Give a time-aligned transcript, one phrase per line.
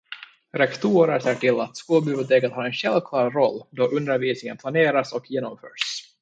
[0.53, 6.13] Rektorer ser till att skolbiblioteket har en självklar roll då undervisningen planeras och genomförs.